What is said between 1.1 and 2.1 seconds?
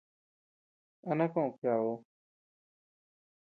na koʼod kuyadud?